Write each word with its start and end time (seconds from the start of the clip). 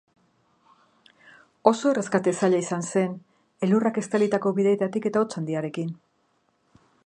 Oso 1.71 1.91
erreskate 1.91 2.33
zaila 2.39 2.61
izan 2.65 2.87
zen, 2.93 3.13
elurrak 3.67 4.01
estalitako 4.03 4.55
bideetatik 4.61 5.09
eta 5.11 5.23
hotz 5.25 5.31
handiarekin. 5.43 5.97